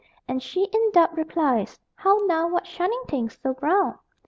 [0.27, 3.99] _And she, in doubt, replies How now, what shining things _So brown?